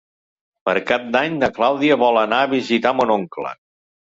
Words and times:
Per 0.69 0.73
Cap 0.91 1.05
d'Any 1.15 1.35
na 1.43 1.49
Clàudia 1.59 1.99
vol 2.05 2.19
anar 2.23 2.41
a 2.47 2.49
visitar 2.55 2.95
mon 3.03 3.15
oncle. 3.19 3.55